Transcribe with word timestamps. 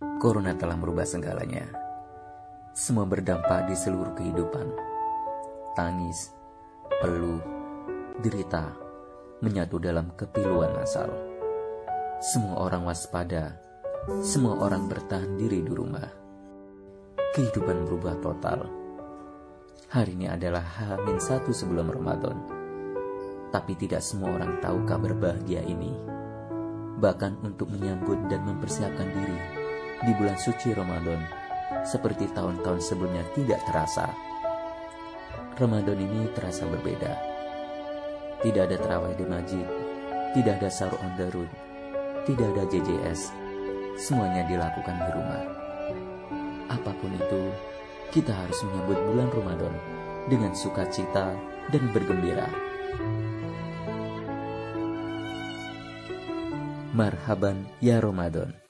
Corona 0.00 0.56
telah 0.56 0.80
merubah 0.80 1.04
segalanya. 1.04 1.68
Semua 2.72 3.04
berdampak 3.04 3.68
di 3.68 3.76
seluruh 3.76 4.16
kehidupan. 4.16 4.72
Tangis, 5.76 6.32
peluh, 7.04 7.44
derita, 8.16 8.72
menyatu 9.44 9.76
dalam 9.76 10.16
kepiluan 10.16 10.72
asal. 10.80 11.12
Semua 12.16 12.64
orang 12.64 12.88
waspada, 12.88 13.60
semua 14.24 14.56
orang 14.64 14.88
bertahan 14.88 15.36
diri 15.36 15.60
di 15.60 15.68
rumah. 15.68 16.08
Kehidupan 17.36 17.84
berubah 17.84 18.16
total. 18.24 18.72
Hari 19.92 20.16
ini 20.16 20.32
adalah 20.32 20.64
H-1 20.64 21.44
sebelum 21.52 21.92
Ramadan. 21.92 22.40
Tapi 23.52 23.76
tidak 23.76 24.00
semua 24.00 24.32
orang 24.32 24.64
tahu 24.64 24.80
kabar 24.88 25.12
bahagia 25.12 25.60
ini. 25.60 25.92
Bahkan 26.96 27.44
untuk 27.44 27.68
menyambut 27.68 28.32
dan 28.32 28.48
mempersiapkan 28.48 29.08
diri 29.12 29.59
di 30.00 30.12
bulan 30.16 30.36
suci 30.40 30.72
Ramadan, 30.72 31.20
seperti 31.84 32.28
tahun-tahun 32.32 32.80
sebelumnya 32.80 33.24
tidak 33.36 33.60
terasa. 33.68 34.08
Ramadan 35.60 36.00
ini 36.00 36.28
terasa 36.32 36.64
berbeda. 36.64 37.12
Tidak 38.40 38.62
ada 38.64 38.76
terawih 38.80 39.12
di 39.12 39.24
masjid, 39.28 39.66
tidak 40.32 40.64
ada 40.64 40.70
sahur 40.72 40.96
on 41.04 41.12
the 41.20 41.28
road, 41.36 41.50
tidak 42.24 42.48
ada 42.56 42.64
JJS. 42.72 43.36
Semuanya 44.00 44.48
dilakukan 44.48 44.96
di 44.96 45.10
rumah. 45.12 45.42
Apa 46.72 46.96
pun 46.96 47.12
itu, 47.12 47.42
kita 48.08 48.32
harus 48.32 48.56
menyambut 48.64 48.98
bulan 49.12 49.28
Ramadan 49.28 49.74
dengan 50.32 50.56
sukacita 50.56 51.36
dan 51.68 51.82
bergembira. 51.92 52.48
Marhaban 56.90 57.68
ya 57.78 58.02
Ramadan. 58.02 58.50